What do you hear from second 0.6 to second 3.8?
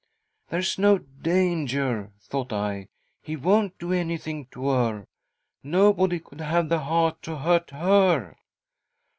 no danger,' thought I,' he won't